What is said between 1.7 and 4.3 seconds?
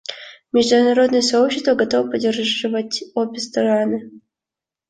готово поддерживать обе страны.